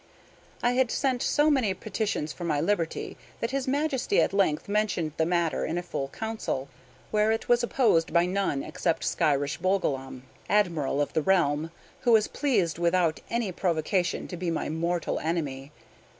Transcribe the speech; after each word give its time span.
I 0.63 0.71
had 0.71 0.89
sent 0.89 1.21
so 1.21 1.51
many 1.51 1.75
petitions 1.75 2.33
for 2.33 2.43
my 2.43 2.59
liberty 2.59 3.17
that 3.39 3.51
his 3.51 3.67
Majesty 3.67 4.19
at 4.19 4.33
length 4.33 4.67
mentioned 4.67 5.11
the 5.17 5.27
matter 5.27 5.63
in 5.63 5.77
a 5.77 5.83
full 5.83 6.07
council, 6.07 6.69
where 7.11 7.31
it 7.31 7.47
was 7.47 7.61
opposed 7.61 8.11
by 8.11 8.25
none 8.25 8.63
except 8.63 9.03
Skyresh 9.03 9.59
Bolgolam, 9.59 10.23
admiral 10.49 11.01
of 11.03 11.13
the 11.13 11.21
realm, 11.21 11.69
who 11.99 12.13
was 12.13 12.27
pleased 12.27 12.79
without 12.79 13.19
any 13.29 13.51
provocation 13.51 14.27
to 14.29 14.35
be 14.35 14.49
my 14.49 14.69
mortal 14.69 15.19
enemy. 15.19 15.71